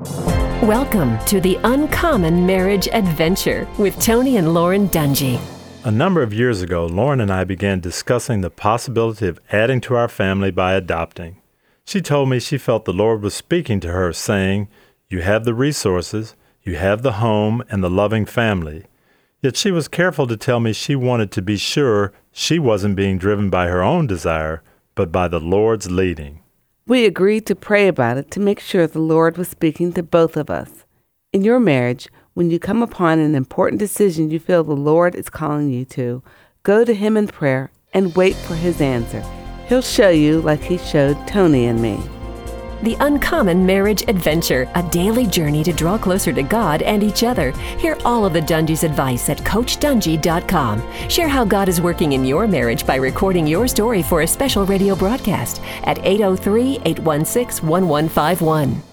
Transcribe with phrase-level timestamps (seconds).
[0.00, 5.38] Welcome to the Uncommon Marriage Adventure with Tony and Lauren Dungy.
[5.84, 9.96] A number of years ago, Lauren and I began discussing the possibility of adding to
[9.96, 11.36] our family by adopting.
[11.84, 14.68] She told me she felt the Lord was speaking to her, saying,
[15.10, 18.86] You have the resources, you have the home, and the loving family.
[19.42, 23.18] Yet she was careful to tell me she wanted to be sure she wasn't being
[23.18, 24.62] driven by her own desire,
[24.94, 26.40] but by the Lord's leading.
[26.90, 30.36] We agreed to pray about it to make sure the Lord was speaking to both
[30.36, 30.84] of us.
[31.32, 35.30] In your marriage, when you come upon an important decision you feel the Lord is
[35.30, 36.20] calling you to,
[36.64, 39.22] go to Him in prayer and wait for His answer.
[39.68, 42.00] He'll show you like He showed Tony and me.
[42.82, 47.52] The Uncommon Marriage Adventure, a daily journey to draw closer to God and each other.
[47.78, 50.82] Hear all of the Dungy's advice at CoachDungy.com.
[51.08, 54.64] Share how God is working in your marriage by recording your story for a special
[54.64, 58.89] radio broadcast at 803 816 1151.